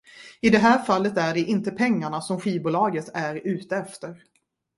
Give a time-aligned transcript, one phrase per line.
[0.41, 4.21] I det här fallet är det inte pengarna som skivbolaget är ute efter.